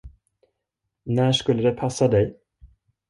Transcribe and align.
När 1.03 1.31
skulle 1.31 1.63
det 1.63 1.71
passa 1.71 2.07
dig? 2.07 2.37